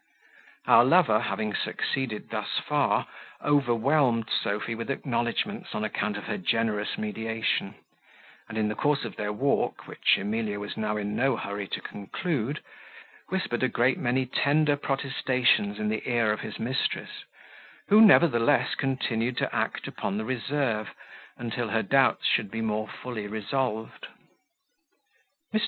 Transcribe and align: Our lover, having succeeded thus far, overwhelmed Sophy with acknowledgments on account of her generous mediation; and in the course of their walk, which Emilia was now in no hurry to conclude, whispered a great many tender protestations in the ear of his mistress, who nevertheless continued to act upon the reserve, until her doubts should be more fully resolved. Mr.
Our 0.65 0.83
lover, 0.83 1.19
having 1.19 1.53
succeeded 1.53 2.31
thus 2.31 2.57
far, 2.57 3.05
overwhelmed 3.45 4.31
Sophy 4.31 4.73
with 4.73 4.89
acknowledgments 4.89 5.75
on 5.75 5.83
account 5.83 6.17
of 6.17 6.23
her 6.23 6.39
generous 6.39 6.97
mediation; 6.97 7.75
and 8.49 8.57
in 8.57 8.67
the 8.67 8.73
course 8.73 9.05
of 9.05 9.15
their 9.15 9.31
walk, 9.31 9.87
which 9.87 10.17
Emilia 10.17 10.59
was 10.59 10.75
now 10.75 10.97
in 10.97 11.15
no 11.15 11.37
hurry 11.37 11.67
to 11.67 11.81
conclude, 11.81 12.63
whispered 13.29 13.61
a 13.61 13.67
great 13.67 13.99
many 13.99 14.25
tender 14.25 14.75
protestations 14.75 15.77
in 15.77 15.87
the 15.89 16.01
ear 16.09 16.33
of 16.33 16.39
his 16.39 16.57
mistress, 16.57 17.25
who 17.89 18.01
nevertheless 18.01 18.73
continued 18.73 19.37
to 19.37 19.55
act 19.55 19.87
upon 19.87 20.17
the 20.17 20.25
reserve, 20.25 20.95
until 21.37 21.67
her 21.69 21.83
doubts 21.83 22.25
should 22.25 22.49
be 22.49 22.61
more 22.61 22.87
fully 22.87 23.27
resolved. 23.27 24.07
Mr. 25.53 25.59